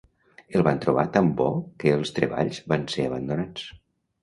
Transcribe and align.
El 0.59 0.63
van 0.67 0.79
trobar 0.85 1.03
tan 1.17 1.29
bo 1.43 1.51
que 1.85 1.95
els 1.99 2.13
treballs 2.17 2.65
van 2.75 2.91
ser 2.97 3.09
abandonats. 3.13 3.71